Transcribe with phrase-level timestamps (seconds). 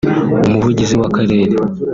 [0.47, 1.55] Umuvugizi w’Akarere